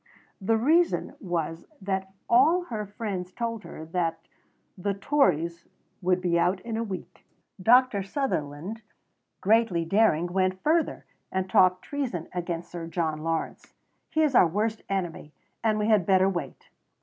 [0.41, 4.17] The reason was that all her friends told her that
[4.75, 5.67] "the Tories
[6.01, 7.23] would be out in a week."
[7.61, 8.01] Dr.
[8.01, 8.81] Sutherland,
[9.41, 13.75] greatly daring, went further and talked treason against Sir John Lawrence:
[14.09, 15.33] "He is our worst enemy,"
[15.63, 16.69] and "we had better wait."